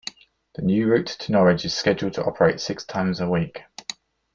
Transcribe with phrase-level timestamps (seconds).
[0.55, 3.61] The new route to Norwich is scheduled to operate six times a week.